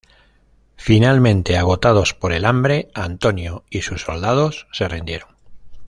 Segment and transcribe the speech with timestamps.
[0.77, 5.37] Finalmente, agotados por el hambre, Antonio y sus soldados se rindieron.